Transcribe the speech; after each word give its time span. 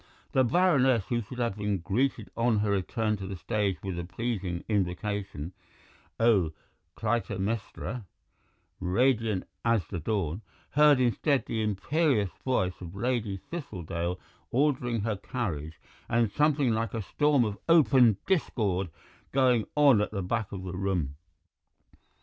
The 0.31 0.43
Baroness, 0.43 1.05
who 1.09 1.21
should 1.21 1.37
have 1.37 1.55
been 1.57 1.77
greeted 1.77 2.31
on 2.35 2.57
her 2.61 2.71
return 2.71 3.17
to 3.17 3.27
the 3.27 3.35
stage 3.35 3.77
with 3.83 3.97
the 3.97 4.03
pleasing 4.03 4.63
invocation, 4.67 5.53
"Oh, 6.19 6.53
Clytemnestra, 6.95 8.07
radiant 8.79 9.43
as 9.63 9.85
the 9.85 9.99
dawn," 9.99 10.41
heard 10.71 10.99
instead 10.99 11.45
the 11.45 11.61
imperious 11.61 12.31
voice 12.43 12.73
of 12.81 12.95
Lady 12.95 13.41
Thistledale 13.51 14.19
ordering 14.49 15.01
her 15.01 15.17
carriage, 15.17 15.79
and 16.09 16.31
something 16.31 16.71
like 16.73 16.95
a 16.95 17.03
storm 17.03 17.45
of 17.45 17.59
open 17.69 18.17
discord 18.25 18.89
going 19.31 19.67
on 19.75 20.01
at 20.01 20.09
the 20.09 20.23
back 20.23 20.51
of 20.51 20.63
the 20.63 20.73
room. 20.73 21.15